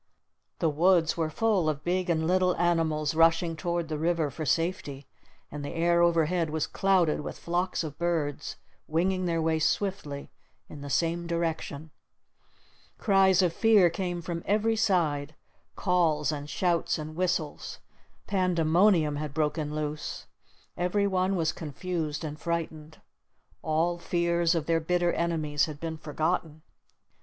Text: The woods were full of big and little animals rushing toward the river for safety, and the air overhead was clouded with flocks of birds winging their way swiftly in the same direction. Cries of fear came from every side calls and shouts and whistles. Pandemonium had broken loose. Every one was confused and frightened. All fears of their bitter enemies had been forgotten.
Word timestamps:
The 0.57 0.67
woods 0.67 1.15
were 1.15 1.29
full 1.29 1.69
of 1.69 1.83
big 1.83 2.09
and 2.09 2.25
little 2.25 2.55
animals 2.55 3.13
rushing 3.13 3.55
toward 3.55 3.87
the 3.87 3.99
river 3.99 4.31
for 4.31 4.47
safety, 4.47 5.05
and 5.51 5.63
the 5.63 5.75
air 5.75 6.01
overhead 6.01 6.49
was 6.49 6.65
clouded 6.65 7.19
with 7.21 7.37
flocks 7.37 7.83
of 7.83 7.99
birds 7.99 8.55
winging 8.87 9.25
their 9.25 9.43
way 9.43 9.59
swiftly 9.59 10.31
in 10.67 10.81
the 10.81 10.89
same 10.89 11.27
direction. 11.27 11.91
Cries 12.97 13.43
of 13.43 13.53
fear 13.53 13.91
came 13.91 14.23
from 14.23 14.41
every 14.47 14.75
side 14.75 15.35
calls 15.75 16.31
and 16.31 16.49
shouts 16.49 16.97
and 16.97 17.15
whistles. 17.15 17.77
Pandemonium 18.25 19.17
had 19.17 19.35
broken 19.35 19.75
loose. 19.75 20.25
Every 20.75 21.05
one 21.05 21.35
was 21.35 21.51
confused 21.51 22.23
and 22.23 22.39
frightened. 22.39 22.99
All 23.61 23.99
fears 23.99 24.55
of 24.55 24.65
their 24.65 24.79
bitter 24.79 25.13
enemies 25.13 25.65
had 25.67 25.79
been 25.79 25.99
forgotten. 25.99 26.63